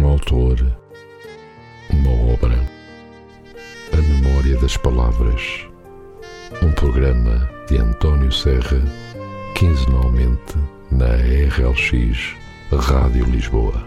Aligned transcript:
um 0.00 0.06
autor, 0.06 0.58
uma 1.90 2.32
obra, 2.32 2.58
a 3.92 3.96
memória 3.96 4.56
das 4.56 4.74
palavras, 4.78 5.42
um 6.62 6.72
programa 6.72 7.50
de 7.68 7.76
António 7.76 8.32
Serra, 8.32 8.82
quinzenalmente 9.54 10.56
na 10.90 11.06
RLX 11.16 12.34
Rádio 12.72 13.26
Lisboa. 13.26 13.86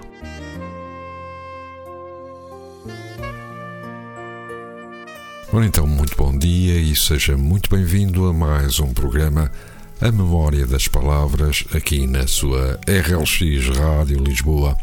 Ora 5.51 5.65
então, 5.65 5.87
muito 5.87 6.15
bom 6.15 6.37
dia 6.37 6.79
e 6.79 6.95
seja 6.95 7.35
muito 7.35 7.71
bem-vindo 7.71 8.27
a 8.27 8.33
mais 8.33 8.79
um 8.79 8.93
programa 8.93 9.51
A 9.99 10.11
Memória 10.11 10.67
das 10.67 10.87
Palavras 10.87 11.65
aqui 11.73 12.05
na 12.05 12.27
sua 12.27 12.79
RLX 12.87 13.75
Rádio 13.75 14.19
Lisboa. 14.19 14.77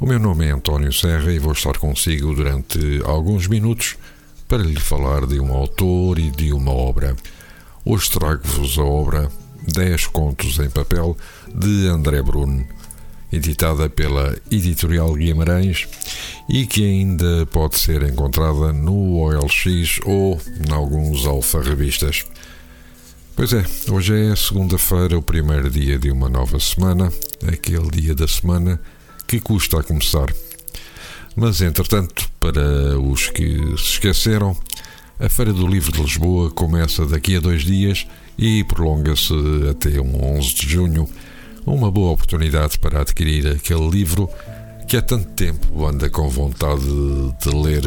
O 0.00 0.06
meu 0.06 0.18
nome 0.18 0.46
é 0.46 0.50
António 0.50 0.90
Serra 0.94 1.30
e 1.30 1.38
vou 1.38 1.52
estar 1.52 1.76
consigo 1.76 2.34
durante 2.34 3.02
alguns 3.04 3.46
minutos 3.46 3.98
para 4.48 4.62
lhe 4.62 4.80
falar 4.80 5.26
de 5.26 5.38
um 5.38 5.52
autor 5.52 6.18
e 6.18 6.30
de 6.30 6.54
uma 6.54 6.72
obra. 6.72 7.14
Hoje 7.84 8.10
trago-vos 8.10 8.78
a 8.78 8.82
obra 8.82 9.30
10 9.74 10.06
Contos 10.06 10.58
em 10.58 10.70
Papel 10.70 11.14
de 11.54 11.86
André 11.86 12.22
Bruno, 12.22 12.66
editada 13.30 13.90
pela 13.90 14.34
Editorial 14.50 15.12
Guimarães 15.12 15.86
e 16.48 16.66
que 16.66 16.82
ainda 16.82 17.44
pode 17.44 17.78
ser 17.78 18.02
encontrada 18.02 18.72
no 18.72 19.18
OLX 19.18 20.00
ou 20.06 20.40
em 20.66 20.72
alguns 20.72 21.26
alfarrabistas. 21.26 22.24
Pois 23.36 23.52
é, 23.52 23.66
hoje 23.90 24.18
é 24.18 24.34
segunda-feira, 24.34 25.18
o 25.18 25.22
primeiro 25.22 25.68
dia 25.68 25.98
de 25.98 26.10
uma 26.10 26.30
nova 26.30 26.58
semana, 26.58 27.12
aquele 27.46 27.90
dia 27.90 28.14
da 28.14 28.26
semana 28.26 28.80
que 29.30 29.38
custa 29.38 29.78
a 29.78 29.82
começar. 29.84 30.26
Mas, 31.36 31.60
entretanto, 31.60 32.28
para 32.40 32.98
os 32.98 33.28
que 33.28 33.58
se 33.76 33.92
esqueceram, 33.92 34.56
a 35.20 35.28
Feira 35.28 35.52
do 35.52 35.68
Livro 35.68 35.92
de 35.92 36.02
Lisboa 36.02 36.50
começa 36.50 37.06
daqui 37.06 37.36
a 37.36 37.40
dois 37.40 37.62
dias 37.62 38.08
e 38.36 38.64
prolonga-se 38.64 39.32
até 39.70 40.00
um 40.00 40.36
11 40.36 40.54
de 40.56 40.68
junho. 40.68 41.08
Uma 41.64 41.92
boa 41.92 42.10
oportunidade 42.10 42.76
para 42.80 43.02
adquirir 43.02 43.46
aquele 43.46 43.88
livro 43.88 44.28
que 44.88 44.96
há 44.96 45.02
tanto 45.02 45.28
tempo 45.28 45.86
anda 45.86 46.10
com 46.10 46.28
vontade 46.28 46.82
de 46.82 47.54
ler. 47.54 47.86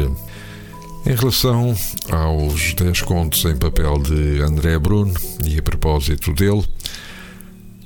Em 1.04 1.14
relação 1.14 1.76
aos 2.10 2.72
10 2.72 3.02
contos 3.02 3.44
em 3.44 3.56
papel 3.58 3.98
de 3.98 4.40
André 4.40 4.78
Bruno, 4.78 5.12
e 5.44 5.58
a 5.58 5.62
propósito 5.62 6.32
dele, 6.32 6.64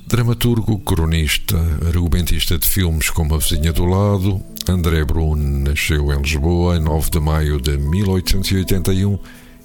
Dramaturgo, 0.08 0.78
cronista, 0.78 1.58
argumentista 1.86 2.58
de 2.58 2.66
filmes 2.66 3.10
como 3.10 3.34
A 3.34 3.38
Vizinha 3.38 3.74
do 3.74 3.84
Lado, 3.84 4.40
André 4.66 5.04
Brun 5.04 5.36
nasceu 5.36 6.10
em 6.10 6.22
Lisboa 6.22 6.78
em 6.78 6.80
9 6.80 7.10
de 7.10 7.20
maio 7.20 7.60
de 7.60 7.76
1881 7.76 9.18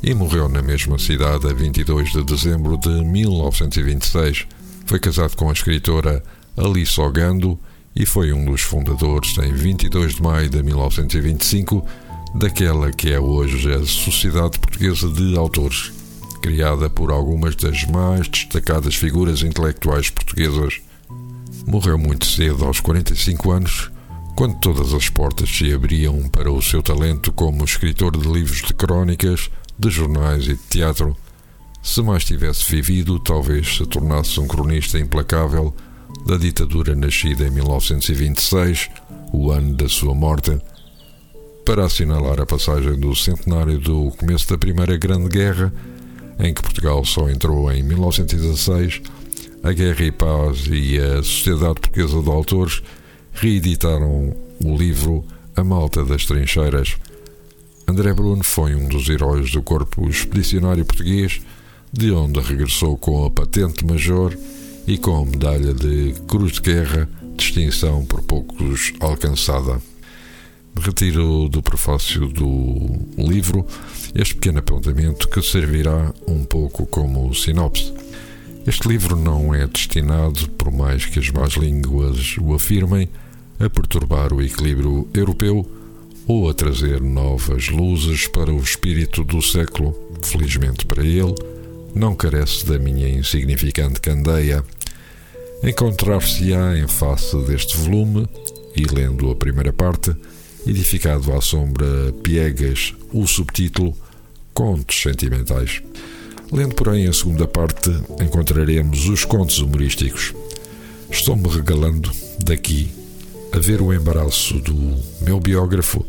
e 0.04 0.14
morreu 0.14 0.50
na 0.50 0.62
mesma 0.62 1.00
cidade 1.00 1.48
a 1.48 1.54
22 1.54 2.12
de 2.12 2.26
dezembro 2.26 2.78
de 2.78 2.90
1926. 2.90 4.46
Foi 4.86 5.00
casado 5.00 5.38
com 5.38 5.50
a 5.50 5.54
escritora 5.54 6.22
Alice 6.58 7.00
Ogando 7.00 7.58
e 7.96 8.06
foi 8.06 8.34
um 8.34 8.44
dos 8.44 8.64
fundadores, 8.64 9.38
em 9.38 9.54
22 9.54 10.16
de 10.16 10.22
maio 10.22 10.50
de 10.50 10.62
1925, 10.62 11.88
daquela 12.36 12.92
que 12.92 13.14
é 13.14 13.20
hoje 13.20 13.72
a 13.72 13.80
Sociedade 13.86 14.60
Portuguesa 14.60 15.08
de 15.08 15.38
Autores 15.38 16.03
criada 16.44 16.90
por 16.90 17.10
algumas 17.10 17.56
das 17.56 17.86
mais 17.86 18.28
destacadas 18.28 18.96
figuras 18.96 19.44
intelectuais 19.44 20.10
portuguesas. 20.10 20.82
Morreu 21.66 21.98
muito 21.98 22.26
cedo, 22.26 22.66
aos 22.66 22.82
45 22.82 23.50
anos, 23.50 23.90
quando 24.36 24.60
todas 24.60 24.94
as 24.94 25.08
portas 25.08 25.50
se 25.50 25.74
abriam 25.74 26.28
para 26.28 26.52
o 26.52 26.62
seu 26.62 26.84
talento 26.84 27.32
como 27.32 27.64
escritor 27.64 28.18
de 28.18 28.28
livros 28.28 28.62
de 28.62 28.74
crónicas, 28.74 29.50
de 29.80 29.90
jornais 29.90 30.44
e 30.44 30.56
de 30.56 30.64
teatro. 30.70 31.16
Se 31.82 32.02
mais 32.02 32.26
tivesse 32.26 32.70
vivido, 32.70 33.18
talvez 33.20 33.78
se 33.78 33.86
tornasse 33.86 34.38
um 34.42 34.46
cronista 34.46 35.00
implacável 35.00 35.74
da 36.26 36.36
ditadura 36.36 36.94
nascida 36.94 37.48
em 37.48 37.52
1926, 37.52 38.90
o 39.32 39.50
ano 39.50 39.74
da 39.76 39.88
sua 39.88 40.14
morte, 40.14 40.60
para 41.66 41.86
assinalar 41.86 42.42
a 42.42 42.46
passagem 42.46 43.00
do 43.00 43.16
centenário 43.16 43.80
do 43.80 44.12
começo 44.18 44.50
da 44.50 44.58
Primeira 44.58 44.98
Grande 44.98 45.30
Guerra 45.30 45.74
em 46.40 46.54
que 46.54 46.62
Portugal 46.62 47.04
só 47.06 47.30
entrou 47.30 47.72
em 47.72 47.84
1916, 47.84 49.02
a 49.64 49.72
Guerra 49.72 50.04
e 50.04 50.12
Paz 50.12 50.66
e 50.70 51.00
a 51.00 51.24
Sociedade 51.24 51.76
Portuguesa 51.76 52.22
de 52.22 52.30
Autores 52.30 52.84
reeditaram 53.34 54.36
o 54.64 54.78
livro 54.78 55.24
A 55.56 55.64
Malta 55.64 56.04
das 56.04 56.26
Trincheiras. 56.26 56.98
André 57.88 58.14
Bruno 58.14 58.44
foi 58.44 58.76
um 58.76 58.88
dos 58.88 59.08
heróis 59.10 59.52
do 59.52 59.62
Corpo 59.62 60.10
Expedicionário 60.10 60.86
Português, 60.86 61.42
de 61.92 62.12
onde 62.12 62.40
regressou 62.40 62.98
com 62.98 63.26
a 63.26 63.32
patente 63.32 63.86
major 63.86 64.36
e 64.88 64.98
com 64.98 65.22
a 65.22 65.26
medalha 65.26 65.74
de 65.74 66.14
Cruz 66.28 66.54
de 66.54 66.62
Guerra, 66.62 67.10
distinção 67.38 68.06
por 68.06 68.22
poucos 68.22 68.94
alcançada. 69.00 69.93
Retiro 70.76 71.48
do 71.50 71.62
prefácio 71.62 72.28
do 72.28 73.00
livro 73.18 73.66
este 74.16 74.36
pequeno 74.36 74.60
apontamento 74.60 75.28
que 75.30 75.42
servirá 75.42 76.14
um 76.28 76.44
pouco 76.44 76.86
como 76.86 77.34
sinopse. 77.34 77.94
Este 78.66 78.88
livro 78.88 79.16
não 79.16 79.54
é 79.54 79.68
destinado, 79.68 80.50
por 80.52 80.72
mais 80.72 81.06
que 81.06 81.20
as 81.20 81.30
más 81.30 81.54
línguas 81.54 82.36
o 82.40 82.54
afirmem, 82.54 83.10
a 83.60 83.70
perturbar 83.70 84.34
o 84.34 84.42
equilíbrio 84.42 85.08
europeu 85.14 85.70
ou 86.28 86.50
a 86.50 86.54
trazer 86.54 87.02
novas 87.02 87.70
luzes 87.70 88.28
para 88.28 88.52
o 88.52 88.60
espírito 88.60 89.24
do 89.24 89.42
século. 89.42 89.96
Felizmente 90.24 90.86
para 90.86 91.04
ele, 91.04 91.36
não 91.94 92.16
carece 92.16 92.66
da 92.66 92.80
minha 92.80 93.10
insignificante 93.10 94.02
candeia. 94.02 94.64
Encontrar-se-á 95.64 96.78
em 96.78 96.88
face 96.88 97.38
deste 97.44 97.78
volume, 97.78 98.28
e 98.76 98.86
lendo 98.86 99.30
a 99.30 99.36
primeira 99.36 99.72
parte, 99.72 100.16
edificado 100.66 101.34
à 101.34 101.42
sombra 101.42 102.14
piegas 102.24 102.94
o 103.12 103.28
subtítulo 103.28 103.96
Contos 104.54 105.02
Sentimentais. 105.02 105.82
Lendo, 106.52 106.76
porém, 106.76 107.08
a 107.08 107.14
segunda 107.14 107.48
parte, 107.48 107.90
encontraremos 108.22 109.10
os 109.10 109.26
contos 109.26 109.60
humorísticos. 109.60 110.34
Estou-me 111.10 111.48
regalando 111.48 112.12
daqui 112.44 112.92
a 113.52 113.60
ver 113.60 113.82
o 113.82 113.94
embaraço 113.94 114.60
do 114.60 114.76
meu 115.22 115.40
biógrafo 115.40 116.06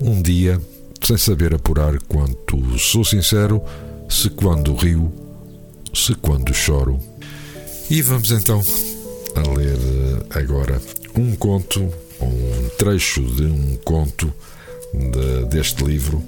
um 0.00 0.20
dia, 0.20 0.60
sem 1.02 1.16
saber 1.16 1.54
apurar 1.54 1.98
quanto 2.02 2.78
sou 2.78 3.04
sincero, 3.04 3.62
se 4.08 4.30
quando 4.30 4.74
rio, 4.74 5.12
se 5.94 6.14
quando 6.14 6.52
choro. 6.52 6.98
E 7.88 8.02
vamos 8.02 8.30
então 8.30 8.60
a 9.34 9.56
ler 9.56 9.78
agora 10.30 10.80
um 11.16 11.34
conto 11.36 11.88
um 12.20 12.68
trecho 12.78 13.22
de 13.22 13.44
um 13.44 13.76
conto 13.84 14.32
de, 14.92 15.46
deste 15.50 15.84
livro, 15.84 16.22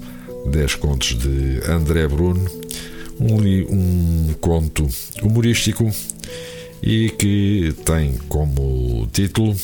10 0.51 0.75
contos 0.75 1.17
de 1.17 1.61
André 1.69 2.07
Bruno, 2.07 2.45
um, 3.19 3.35
um 3.69 4.33
conto 4.39 4.87
humorístico 5.21 5.91
e 6.81 7.09
que 7.11 7.73
tem 7.85 8.17
como 8.29 9.07
título 9.11 9.55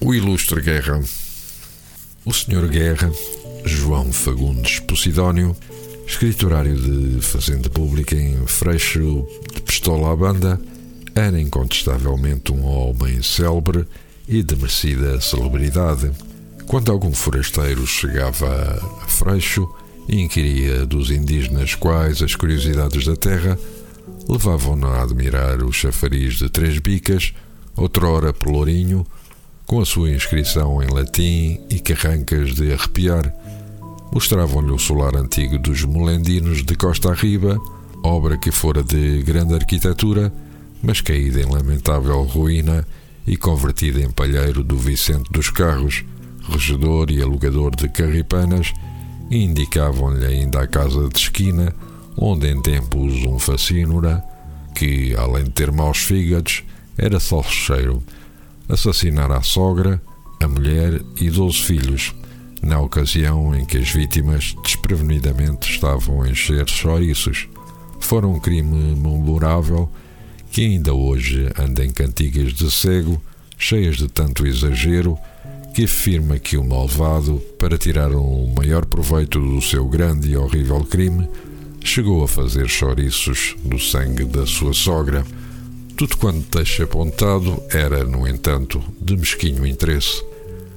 O 0.00 0.14
Ilustre 0.14 0.60
Guerra. 0.60 1.02
O 2.24 2.32
Senhor 2.32 2.68
Guerra, 2.68 3.10
João 3.64 4.12
Fagundes 4.12 4.80
Posidónio, 4.80 5.56
escriturário 6.06 6.76
de 6.76 7.20
Fazenda 7.20 7.68
Pública 7.68 8.14
em 8.14 8.46
Freixo 8.46 9.26
de 9.54 9.60
Pistola 9.62 10.12
à 10.12 10.16
Banda, 10.16 10.60
era 11.14 11.40
incontestavelmente 11.40 12.52
um 12.52 12.64
homem 12.64 13.22
célebre 13.22 13.86
e 14.28 14.42
de 14.42 14.54
merecida 14.54 15.18
celebridade. 15.20 16.10
Quando 16.66 16.92
algum 16.92 17.12
forasteiro 17.12 17.86
chegava 17.86 18.46
a 19.02 19.06
Freixo 19.06 19.66
e 20.06 20.20
inquiria 20.20 20.84
dos 20.84 21.10
indígenas 21.10 21.74
quais 21.74 22.22
as 22.22 22.34
curiosidades 22.34 23.06
da 23.06 23.16
terra, 23.16 23.58
levavam-no 24.28 24.86
a 24.86 25.02
admirar 25.02 25.62
o 25.62 25.72
chafariz 25.72 26.34
de 26.34 26.50
Três 26.50 26.78
Bicas, 26.78 27.32
outrora 27.74 28.32
Pelourinho, 28.32 29.06
com 29.66 29.80
a 29.80 29.86
sua 29.86 30.10
inscrição 30.10 30.82
em 30.82 30.88
latim 30.88 31.60
e 31.70 31.80
carrancas 31.80 32.54
de 32.54 32.70
arrepiar. 32.70 33.32
Mostravam-lhe 34.12 34.72
o 34.72 34.78
solar 34.78 35.16
antigo 35.16 35.58
dos 35.58 35.84
Molendinos 35.84 36.62
de 36.62 36.74
Costa 36.74 37.10
Arriba, 37.10 37.58
obra 38.02 38.36
que 38.36 38.50
fora 38.50 38.82
de 38.82 39.22
grande 39.22 39.54
arquitetura, 39.54 40.30
mas 40.82 41.00
caída 41.00 41.40
em 41.40 41.46
lamentável 41.46 42.22
ruína 42.24 42.86
e 43.28 43.36
convertida 43.36 44.00
em 44.00 44.10
palheiro 44.10 44.64
do 44.64 44.76
Vicente 44.76 45.30
dos 45.30 45.50
Carros, 45.50 46.02
regedor 46.48 47.10
e 47.10 47.22
alugador 47.22 47.76
de 47.76 47.86
carripanas, 47.90 48.72
indicavam-lhe 49.30 50.24
ainda 50.24 50.62
a 50.62 50.66
casa 50.66 51.06
de 51.08 51.18
esquina, 51.18 51.74
onde 52.16 52.48
em 52.48 52.60
tempos 52.62 53.12
um 53.26 53.38
facínora, 53.38 54.24
que, 54.74 55.14
além 55.14 55.44
de 55.44 55.50
ter 55.50 55.70
maus 55.70 55.98
fígados, 55.98 56.64
era 56.96 57.20
salcheiro, 57.20 58.02
assassinara 58.66 59.36
a 59.36 59.42
sogra, 59.42 60.00
a 60.42 60.48
mulher 60.48 60.98
e 61.20 61.28
12 61.28 61.58
filhos, 61.58 62.14
na 62.62 62.80
ocasião 62.80 63.54
em 63.54 63.66
que 63.66 63.76
as 63.76 63.90
vítimas 63.90 64.56
desprevenidamente 64.64 65.70
estavam 65.70 66.22
a 66.22 66.30
encher 66.30 66.66
chouriços. 66.68 67.46
Foram 68.00 68.32
um 68.32 68.40
crime 68.40 68.96
memorável 68.96 69.90
que 70.50 70.64
ainda 70.64 70.94
hoje 70.94 71.48
anda 71.58 71.84
em 71.84 71.90
cantigas 71.90 72.52
de 72.52 72.70
cego, 72.70 73.20
cheias 73.56 73.96
de 73.96 74.08
tanto 74.08 74.46
exagero, 74.46 75.18
que 75.74 75.84
afirma 75.84 76.38
que 76.38 76.56
o 76.56 76.64
malvado, 76.64 77.40
para 77.58 77.78
tirar 77.78 78.12
o 78.12 78.46
maior 78.56 78.84
proveito 78.84 79.38
do 79.38 79.60
seu 79.60 79.86
grande 79.88 80.30
e 80.30 80.36
horrível 80.36 80.84
crime, 80.84 81.28
chegou 81.84 82.22
a 82.22 82.28
fazer 82.28 82.68
chouriços 82.68 83.54
do 83.64 83.78
sangue 83.78 84.24
da 84.24 84.46
sua 84.46 84.72
sogra. 84.72 85.24
Tudo 85.96 86.16
quanto 86.16 86.56
deixa 86.56 86.84
apontado 86.84 87.62
era, 87.70 88.04
no 88.04 88.26
entanto, 88.26 88.82
de 89.00 89.16
mesquinho 89.16 89.66
interesse. 89.66 90.22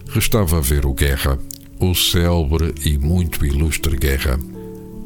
Restava 0.10 0.62
ver 0.62 0.86
o 0.86 0.94
Guerra, 0.94 1.40
o 1.80 1.96
célebre 1.96 2.74
e 2.86 2.98
muito 2.98 3.46
ilustre 3.46 3.98
Guerra. 3.98 4.40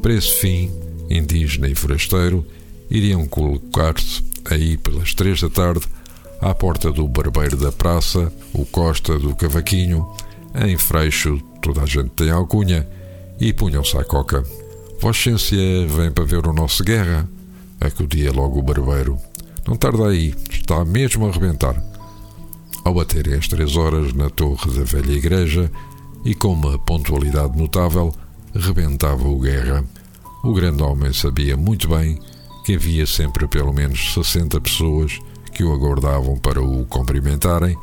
Para 0.02 0.14
esse 0.14 0.32
fim, 0.40 0.70
indígena 1.08 1.68
e 1.68 1.74
forasteiro 1.74 2.44
iriam 2.90 3.26
colocar-se 3.26 4.22
aí 4.50 4.76
pelas 4.76 5.14
três 5.14 5.40
da 5.40 5.50
tarde 5.50 5.86
à 6.40 6.54
porta 6.54 6.92
do 6.92 7.06
barbeiro 7.08 7.56
da 7.56 7.72
praça, 7.72 8.32
o 8.52 8.64
Costa 8.66 9.18
do 9.18 9.34
Cavaquinho, 9.34 10.06
em 10.54 10.76
Freixo 10.76 11.40
toda 11.60 11.82
a 11.82 11.86
gente 11.86 12.10
tem 12.10 12.30
alcunha, 12.30 12.86
e 13.40 13.52
punham-se 13.52 13.96
à 13.96 14.04
coca. 14.04 14.44
Vossência 15.00 15.86
vem 15.88 16.10
para 16.10 16.24
ver 16.24 16.46
o 16.46 16.52
nosso 16.52 16.82
guerra? 16.82 17.28
Acudia 17.80 18.32
logo 18.32 18.58
o 18.58 18.62
barbeiro. 18.62 19.18
Não 19.66 19.76
tarda 19.76 20.08
aí, 20.08 20.34
está 20.50 20.84
mesmo 20.84 21.26
a 21.26 21.28
arrebentar. 21.28 21.82
Ao 22.84 22.94
baterem 22.94 23.34
as 23.34 23.48
três 23.48 23.76
horas 23.76 24.12
na 24.12 24.30
torre 24.30 24.70
da 24.70 24.84
velha 24.84 25.12
igreja, 25.12 25.70
e 26.24 26.34
com 26.34 26.52
uma 26.52 26.78
pontualidade 26.78 27.58
notável, 27.58 28.14
rebentava 28.54 29.28
o 29.28 29.38
guerra. 29.38 29.84
O 30.42 30.52
grande 30.52 30.82
homem 30.82 31.12
sabia 31.12 31.56
muito 31.56 31.88
bem 31.88 32.18
que 32.66 32.74
havia 32.74 33.06
sempre 33.06 33.46
pelo 33.46 33.72
menos 33.72 34.12
60 34.12 34.60
pessoas 34.60 35.20
que 35.52 35.62
o 35.62 35.72
aguardavam 35.72 36.36
para 36.36 36.60
o 36.60 36.84
cumprimentarem 36.86 37.78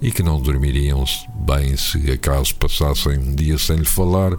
e 0.00 0.12
que 0.12 0.22
não 0.22 0.40
dormiriam 0.40 1.04
bem 1.44 1.76
se 1.76 2.08
acaso 2.08 2.54
passassem 2.54 3.18
um 3.18 3.34
dia 3.34 3.58
sem 3.58 3.78
lhe 3.78 3.84
falar 3.84 4.38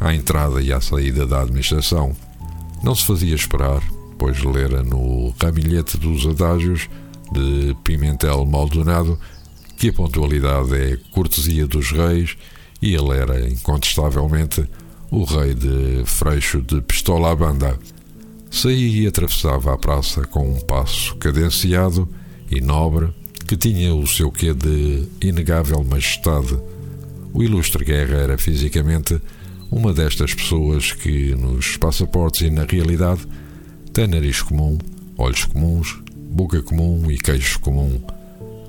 à 0.00 0.14
entrada 0.14 0.62
e 0.62 0.72
à 0.72 0.80
saída 0.80 1.26
da 1.26 1.42
administração. 1.42 2.16
Não 2.82 2.94
se 2.94 3.04
fazia 3.04 3.34
esperar, 3.34 3.82
pois 4.16 4.42
lera 4.42 4.82
no 4.82 5.34
ramilhete 5.38 5.98
dos 5.98 6.26
adágios 6.26 6.88
de 7.30 7.76
Pimentel 7.84 8.46
Maldonado 8.46 9.20
que 9.76 9.90
a 9.90 9.92
pontualidade 9.92 10.74
é 10.74 10.96
cortesia 11.10 11.66
dos 11.66 11.92
reis 11.92 12.34
e 12.80 12.94
ele 12.94 13.14
era 13.14 13.46
incontestavelmente 13.46 14.66
o 15.10 15.22
rei 15.24 15.52
de 15.52 16.02
Freixo 16.06 16.62
de 16.62 16.80
Pistola 16.80 17.32
à 17.32 17.36
Banda. 17.36 17.78
Saía 18.54 19.02
e 19.02 19.06
atravessava 19.08 19.74
a 19.74 19.76
praça 19.76 20.22
com 20.28 20.48
um 20.48 20.60
passo 20.60 21.16
cadenciado 21.16 22.08
e 22.48 22.60
nobre 22.60 23.12
que 23.48 23.56
tinha 23.56 23.92
o 23.92 24.06
seu 24.06 24.30
quê 24.30 24.54
de 24.54 25.08
inegável 25.20 25.82
majestade. 25.82 26.56
O 27.32 27.42
ilustre 27.42 27.84
Guerra 27.84 28.14
era 28.14 28.38
fisicamente 28.38 29.20
uma 29.72 29.92
destas 29.92 30.32
pessoas 30.32 30.92
que, 30.92 31.34
nos 31.34 31.76
passaportes 31.76 32.42
e 32.42 32.50
na 32.50 32.62
realidade, 32.62 33.26
tem 33.92 34.06
nariz 34.06 34.40
comum, 34.40 34.78
olhos 35.18 35.44
comuns, 35.46 35.98
boca 36.14 36.62
comum 36.62 37.10
e 37.10 37.18
queixo 37.18 37.58
comum. 37.58 38.00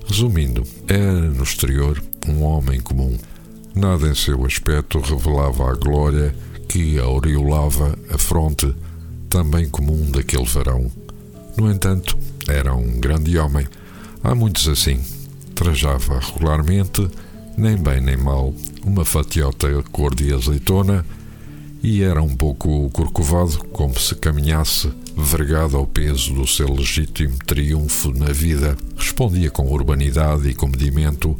Resumindo, 0.07 0.63
era 0.87 1.29
no 1.29 1.43
exterior 1.43 2.03
um 2.27 2.41
homem 2.41 2.81
comum. 2.81 3.15
Nada 3.75 4.07
em 4.07 4.15
seu 4.15 4.43
aspecto 4.47 4.99
revelava 4.99 5.69
a 5.69 5.75
glória 5.75 6.35
que 6.67 6.97
aureolava 6.97 7.95
a 8.09 8.17
fronte 8.17 8.73
também 9.29 9.69
comum 9.69 10.09
daquele 10.11 10.45
varão. 10.45 10.91
No 11.57 11.71
entanto, 11.71 12.17
era 12.47 12.73
um 12.73 12.99
grande 12.99 13.37
homem. 13.37 13.67
Há 14.23 14.35
muitos 14.35 14.67
assim. 14.67 14.99
Trajava 15.53 16.19
regularmente, 16.19 17.09
nem 17.57 17.77
bem 17.77 18.01
nem 18.01 18.17
mal, 18.17 18.53
uma 18.83 19.05
fatiota 19.05 19.67
cor 19.91 20.13
de 20.13 20.33
azeitona 20.33 21.05
e 21.81 22.01
era 22.01 22.21
um 22.21 22.35
pouco 22.35 22.89
corcovado, 22.89 23.59
como 23.71 23.97
se 23.99 24.15
caminhasse 24.15 24.91
vergado 25.15 25.77
ao 25.77 25.85
peso 25.85 26.33
do 26.33 26.47
seu 26.47 26.73
legítimo 26.73 27.37
triunfo 27.45 28.11
na 28.11 28.33
vida. 28.33 28.75
Respondia 28.97 29.51
com 29.51 29.71
urbanidade 29.71 30.49
e 30.49 30.55
comedimento 30.55 31.39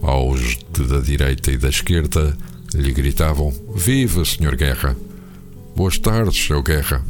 aos 0.00 0.58
de 0.72 0.84
da 0.84 1.00
direita 1.00 1.50
e 1.50 1.58
da 1.58 1.68
esquerda, 1.68 2.36
lhe 2.74 2.92
gritavam: 2.92 3.52
Viva, 3.74 4.24
Senhor 4.24 4.54
Guerra! 4.56 4.96
Boas 5.74 5.98
tardes, 5.98 6.46
seu 6.46 6.62
Guerra! 6.62 7.02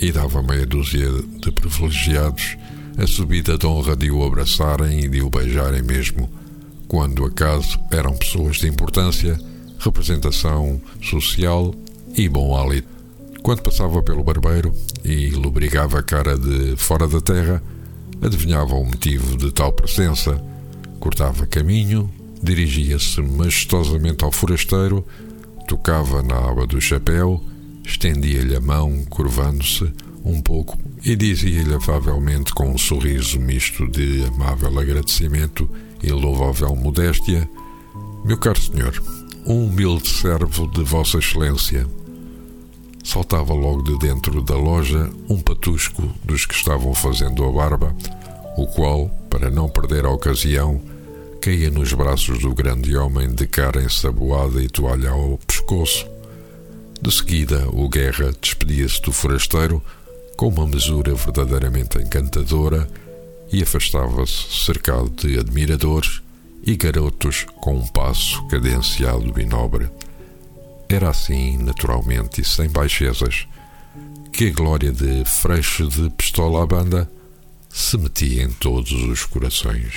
e 0.00 0.12
dava 0.12 0.42
meia 0.42 0.64
dúzia 0.64 1.10
de 1.40 1.50
privilegiados 1.50 2.56
a 2.96 3.06
subida 3.06 3.58
de 3.58 3.66
honra 3.66 3.96
de 3.96 4.10
o 4.10 4.24
abraçarem 4.24 5.00
e 5.00 5.08
de 5.08 5.20
o 5.22 5.30
beijarem 5.30 5.82
mesmo, 5.82 6.28
quando 6.86 7.24
acaso 7.24 7.78
eram 7.90 8.16
pessoas 8.16 8.56
de 8.56 8.68
importância, 8.68 9.38
representação 9.78 10.80
social 11.02 11.74
e 12.16 12.28
bom 12.28 12.56
hálito. 12.56 12.88
Quando 13.42 13.62
passava 13.62 14.02
pelo 14.02 14.24
barbeiro 14.24 14.72
e 15.04 15.30
lubrigava 15.30 15.98
a 15.98 16.02
cara 16.02 16.36
de 16.36 16.76
fora 16.76 17.06
da 17.06 17.20
terra, 17.20 17.62
adivinhava 18.20 18.74
o 18.74 18.84
motivo 18.84 19.36
de 19.36 19.52
tal 19.52 19.72
presença, 19.72 20.42
cortava 20.98 21.46
caminho, 21.46 22.10
dirigia-se 22.42 23.20
majestosamente 23.20 24.24
ao 24.24 24.32
forasteiro, 24.32 25.06
tocava 25.68 26.22
na 26.22 26.36
aba 26.36 26.66
do 26.66 26.80
chapéu 26.80 27.42
estendia-lhe 27.88 28.54
a 28.54 28.60
mão, 28.60 29.02
curvando-se 29.08 29.90
um 30.24 30.42
pouco, 30.42 30.78
e 31.02 31.16
dizia-lhe 31.16 31.74
afavelmente 31.74 32.52
com 32.52 32.68
um 32.68 32.78
sorriso 32.78 33.40
misto 33.40 33.88
de 33.88 34.24
amável 34.24 34.78
agradecimento 34.78 35.68
e 36.02 36.12
louvável 36.12 36.76
modéstia: 36.76 37.48
Meu 38.24 38.36
caro 38.36 38.60
senhor, 38.60 39.02
um 39.46 39.66
humilde 39.66 40.08
servo 40.08 40.68
de 40.68 40.82
Vossa 40.84 41.18
Excelência. 41.18 41.86
Saltava 43.02 43.54
logo 43.54 43.82
de 43.82 43.98
dentro 43.98 44.42
da 44.42 44.54
loja 44.54 45.10
um 45.30 45.40
patusco 45.40 46.02
dos 46.22 46.44
que 46.44 46.54
estavam 46.54 46.92
fazendo 46.92 47.42
a 47.42 47.50
barba, 47.50 47.96
o 48.58 48.66
qual, 48.66 49.08
para 49.30 49.50
não 49.50 49.66
perder 49.66 50.04
a 50.04 50.10
ocasião, 50.10 50.78
caía 51.40 51.70
nos 51.70 51.94
braços 51.94 52.40
do 52.40 52.54
grande 52.54 52.94
homem 52.94 53.34
de 53.34 53.46
cara 53.46 53.82
ensaboada 53.82 54.62
e 54.62 54.68
toalha 54.68 55.10
ao 55.10 55.38
pescoço 55.38 56.17
de 57.00 57.12
seguida, 57.12 57.68
o 57.72 57.88
Guerra 57.88 58.32
despedia-se 58.40 59.00
do 59.02 59.12
forasteiro 59.12 59.82
com 60.36 60.48
uma 60.48 60.66
mesura 60.66 61.14
verdadeiramente 61.14 61.98
encantadora 61.98 62.88
e 63.52 63.62
afastava-se 63.62 64.64
cercado 64.64 65.08
de 65.10 65.38
admiradores 65.38 66.20
e 66.62 66.76
garotos 66.76 67.46
com 67.60 67.76
um 67.76 67.86
passo 67.86 68.44
cadenciado 68.48 69.40
e 69.40 69.44
nobre. 69.44 69.88
Era 70.88 71.10
assim, 71.10 71.56
naturalmente 71.58 72.40
e 72.40 72.44
sem 72.44 72.68
baixezas, 72.68 73.46
que 74.32 74.48
a 74.48 74.52
glória 74.52 74.90
de 74.90 75.24
Freixo 75.24 75.86
de 75.86 76.10
Pistola 76.10 76.64
à 76.64 76.66
Banda 76.66 77.10
se 77.68 77.96
metia 77.96 78.42
em 78.42 78.50
todos 78.50 78.90
os 78.92 79.24
corações. 79.24 79.94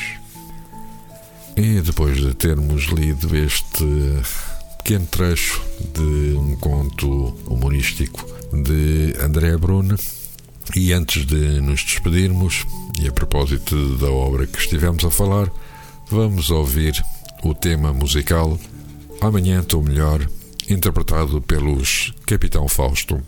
E 1.58 1.82
depois 1.82 2.18
de 2.18 2.34
termos 2.34 2.84
lido 2.86 3.36
este 3.36 3.86
pequeno 4.84 5.06
trecho 5.06 5.62
de 5.94 6.36
um 6.36 6.56
conto 6.56 7.08
humorístico 7.46 8.26
de 8.52 9.16
André 9.22 9.56
Brune. 9.56 9.96
E 10.76 10.94
antes 10.94 11.26
de 11.26 11.62
nos 11.62 11.84
despedirmos, 11.84 12.66
e 13.00 13.08
a 13.08 13.12
propósito 13.12 13.98
da 13.98 14.10
obra 14.10 14.48
que 14.48 14.58
estivemos 14.58 15.04
a 15.04 15.12
falar, 15.12 15.52
vamos 16.10 16.50
ouvir 16.50 16.94
o 17.44 17.54
tema 17.54 17.94
musical 17.94 18.58
Amanhã 19.22 19.60
Estou 19.60 19.84
Melhor, 19.84 20.28
interpretado 20.70 21.42
pelos 21.42 22.14
Capitão 22.26 22.68
Fausto. 22.68 23.22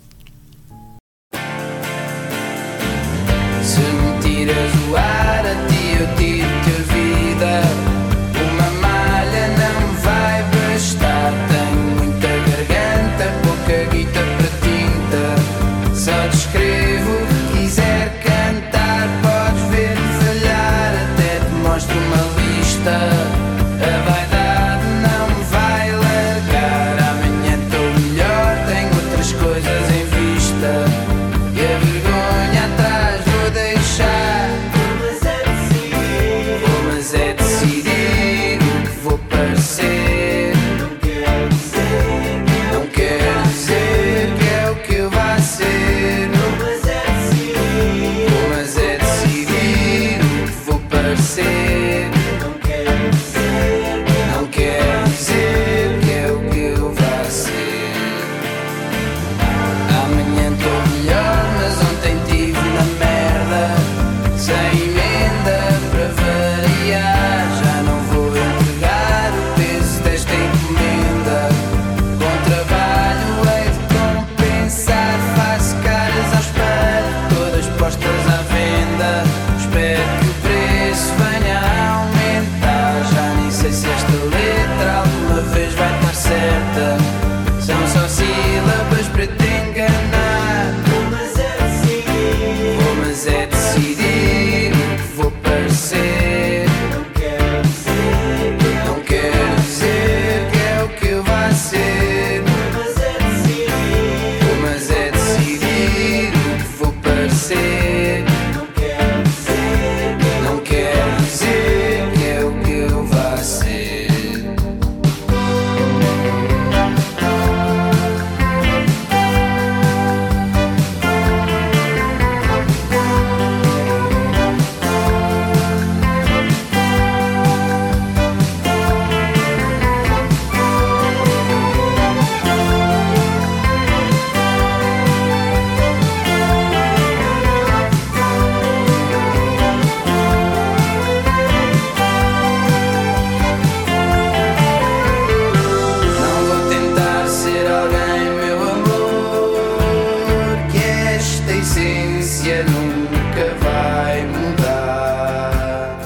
essência 152.04 152.64
nunca 152.64 153.54
vai 153.60 154.26
mudar. 154.26 155.96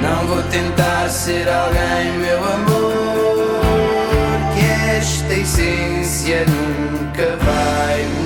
Não 0.00 0.26
vou 0.26 0.42
tentar 0.44 1.08
ser 1.08 1.48
alguém, 1.48 2.12
meu 2.18 2.38
amor, 2.38 3.54
que 4.54 4.96
esta 4.96 5.34
essência 5.34 6.44
nunca 6.46 7.36
vai 7.44 8.04
mudar. 8.04 8.21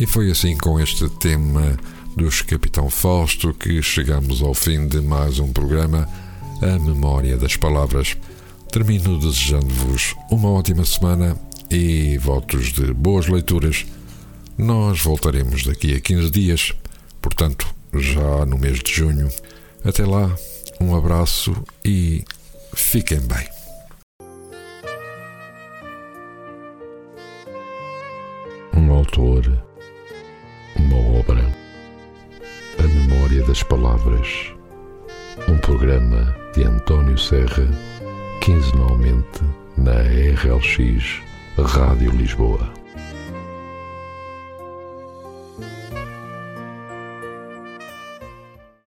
E 0.00 0.06
foi 0.06 0.30
assim 0.30 0.56
com 0.56 0.78
este 0.78 1.08
tema 1.08 1.76
dos 2.16 2.40
Capitão 2.40 2.88
Fausto 2.88 3.52
que 3.52 3.82
chegamos 3.82 4.40
ao 4.40 4.54
fim 4.54 4.86
de 4.86 5.00
mais 5.00 5.40
um 5.40 5.52
programa 5.52 6.08
A 6.62 6.78
Memória 6.78 7.36
das 7.36 7.56
Palavras. 7.56 8.16
Termino 8.70 9.18
desejando-vos 9.18 10.14
uma 10.30 10.50
ótima 10.50 10.84
semana 10.84 11.36
e 11.68 12.16
votos 12.18 12.72
de 12.72 12.94
boas 12.94 13.26
leituras. 13.26 13.86
Nós 14.56 15.00
voltaremos 15.00 15.64
daqui 15.64 15.92
a 15.96 16.00
15 16.00 16.30
dias, 16.30 16.72
portanto, 17.20 17.66
já 17.92 18.46
no 18.46 18.56
mês 18.56 18.78
de 18.78 18.92
junho. 18.92 19.28
Até 19.84 20.06
lá, 20.06 20.32
um 20.80 20.94
abraço 20.94 21.56
e 21.84 22.22
fiquem 22.72 23.18
bem. 23.18 23.48
Um 28.72 28.92
autor 28.92 29.66
das 33.48 33.62
Palavras, 33.62 34.52
um 35.48 35.56
programa 35.56 36.36
de 36.54 36.64
António 36.64 37.16
Serra, 37.16 37.66
quinzenalmente 38.42 39.42
na 39.74 40.02
RLX 40.02 41.22
Rádio 41.56 42.10
Lisboa. 42.10 42.77